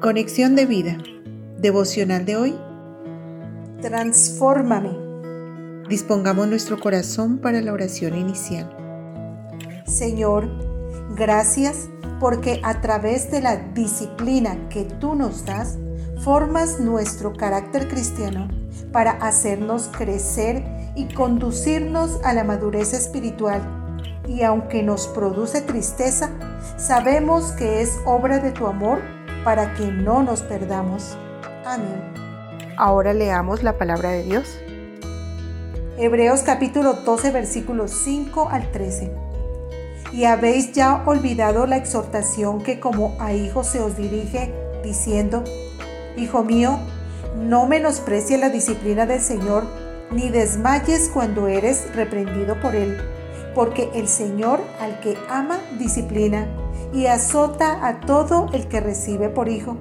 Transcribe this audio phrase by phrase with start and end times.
[0.00, 0.96] Conexión de vida.
[1.58, 2.58] Devocional de hoy.
[3.82, 4.96] Transfórmame.
[5.90, 8.74] Dispongamos nuestro corazón para la oración inicial.
[9.86, 10.48] Señor,
[11.14, 15.76] gracias porque a través de la disciplina que tú nos das,
[16.24, 18.48] formas nuestro carácter cristiano
[18.92, 20.64] para hacernos crecer
[20.96, 23.60] y conducirnos a la madurez espiritual.
[24.26, 26.30] Y aunque nos produce tristeza,
[26.78, 31.16] sabemos que es obra de tu amor para que no nos perdamos.
[31.64, 32.02] Amén.
[32.76, 34.58] Ahora leamos la palabra de Dios.
[35.98, 39.12] Hebreos capítulo 12 versículos 5 al 13.
[40.12, 45.44] Y habéis ya olvidado la exhortación que como a hijos se os dirige, diciendo,
[46.16, 46.78] Hijo mío,
[47.36, 49.64] no menosprecie la disciplina del Señor,
[50.10, 52.98] ni desmayes cuando eres reprendido por Él,
[53.54, 56.48] porque el Señor al que ama disciplina
[56.92, 59.76] y azota a todo el que recibe por hijo.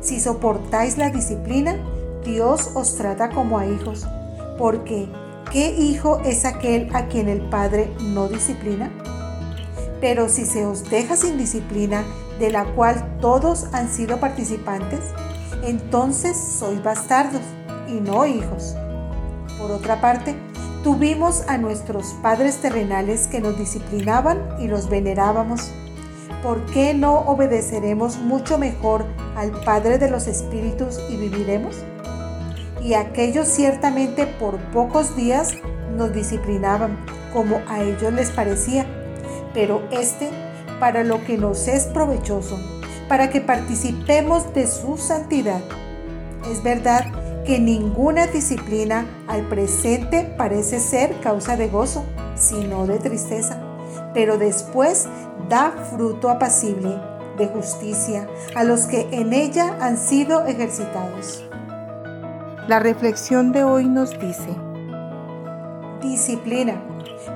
[0.00, 1.76] Si soportáis la disciplina,
[2.24, 4.06] Dios os trata como a hijos,
[4.58, 5.08] porque
[5.50, 8.90] ¿qué hijo es aquel a quien el Padre no disciplina?
[10.00, 12.04] Pero si se os deja sin disciplina,
[12.38, 15.00] de la cual todos han sido participantes,
[15.62, 17.42] entonces sois bastardos
[17.88, 18.74] y no hijos.
[19.58, 20.34] Por otra parte,
[20.82, 25.72] tuvimos a nuestros padres terrenales que nos disciplinaban y los venerábamos
[26.44, 31.74] ¿por qué no obedeceremos mucho mejor al Padre de los Espíritus y viviremos?
[32.82, 35.54] Y aquellos ciertamente por pocos días
[35.96, 36.98] nos disciplinaban,
[37.32, 38.84] como a ellos les parecía,
[39.54, 40.28] pero este
[40.78, 42.58] para lo que nos es provechoso,
[43.08, 45.62] para que participemos de su santidad.
[46.52, 47.06] Es verdad
[47.46, 52.04] que ninguna disciplina al presente parece ser causa de gozo,
[52.36, 53.63] sino de tristeza
[54.14, 55.08] pero después
[55.48, 56.98] da fruto apacible
[57.36, 61.44] de justicia a los que en ella han sido ejercitados.
[62.68, 64.48] La reflexión de hoy nos dice,
[66.00, 66.80] disciplina,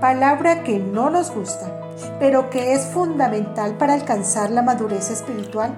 [0.00, 1.80] palabra que no nos gusta,
[2.18, 5.72] pero que es fundamental para alcanzar la madurez espiritual.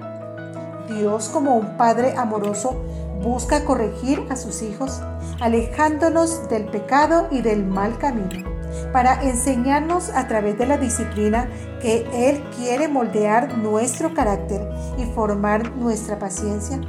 [0.89, 2.81] Dios como un Padre amoroso
[3.21, 5.01] busca corregir a sus hijos,
[5.39, 8.56] alejándonos del pecado y del mal camino
[8.91, 11.49] para enseñarnos a través de la disciplina
[11.81, 14.67] que Él quiere moldear nuestro carácter
[14.97, 16.79] y formar nuestra paciencia,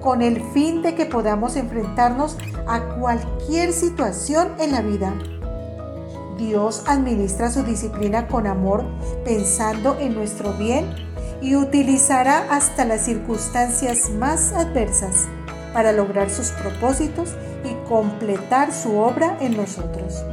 [0.00, 2.36] con el fin de que podamos enfrentarnos
[2.66, 5.14] a cualquier situación en la vida.
[6.38, 8.84] Dios administra su disciplina con amor,
[9.24, 10.94] pensando en nuestro bien
[11.40, 15.28] y utilizará hasta las circunstancias más adversas
[15.72, 20.24] para lograr sus propósitos y completar su obra en nosotros.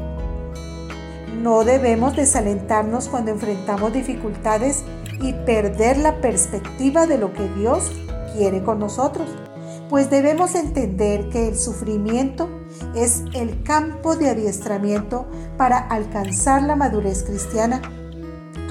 [1.42, 4.84] No debemos desalentarnos cuando enfrentamos dificultades
[5.22, 7.92] y perder la perspectiva de lo que Dios
[8.36, 9.28] quiere con nosotros,
[9.90, 12.50] pues debemos entender que el sufrimiento
[12.96, 15.26] es el campo de adiestramiento
[15.58, 17.82] para alcanzar la madurez cristiana.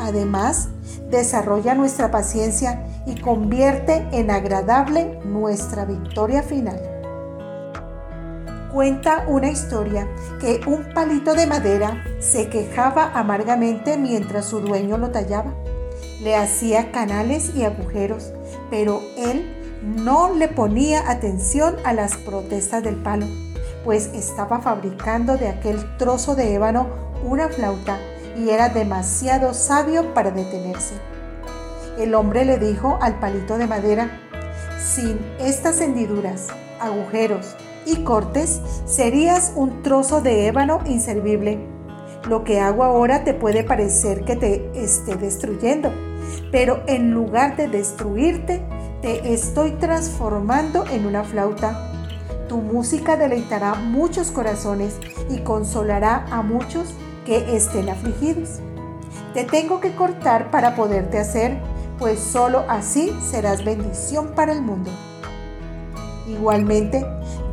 [0.00, 0.68] Además,
[1.10, 6.91] desarrolla nuestra paciencia y convierte en agradable nuestra victoria final
[8.72, 10.08] cuenta una historia
[10.40, 15.52] que un palito de madera se quejaba amargamente mientras su dueño lo tallaba.
[16.22, 18.32] Le hacía canales y agujeros,
[18.70, 19.44] pero él
[19.82, 23.26] no le ponía atención a las protestas del palo,
[23.84, 26.86] pues estaba fabricando de aquel trozo de ébano
[27.24, 27.98] una flauta
[28.36, 30.94] y era demasiado sabio para detenerse.
[31.98, 34.08] El hombre le dijo al palito de madera,
[34.78, 36.48] sin estas hendiduras,
[36.80, 37.54] agujeros
[37.86, 41.58] y cortes, serías un trozo de ébano inservible.
[42.28, 45.92] Lo que hago ahora te puede parecer que te esté destruyendo,
[46.50, 48.62] pero en lugar de destruirte,
[49.00, 51.90] te estoy transformando en una flauta.
[52.48, 54.98] Tu música deleitará muchos corazones
[55.28, 56.94] y consolará a muchos
[57.26, 58.60] que estén afligidos.
[59.34, 61.58] Te tengo que cortar para poderte hacer,
[61.98, 64.90] pues solo así serás bendición para el mundo.
[66.28, 67.04] Igualmente,